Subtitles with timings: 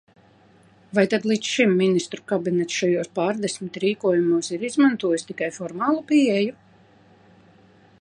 [0.99, 6.61] Vai tad līdz šim Ministru kabinets šajos pārdesmit rīkojumos ir izmantojis tikai formālu pieeju?